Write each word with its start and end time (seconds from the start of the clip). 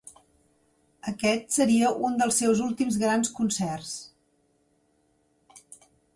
Aquest 1.11 1.53
seria 1.57 1.91
un 2.09 2.17
dels 2.21 2.39
seus 2.43 2.63
últims 2.69 2.99
grans 3.05 3.31
concerts. 3.41 3.95